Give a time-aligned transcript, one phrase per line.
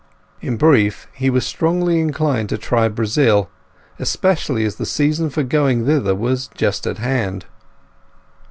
[0.41, 3.51] In brief he was strongly inclined to try Brazil,
[3.99, 7.45] especially as the season for going thither was just at hand.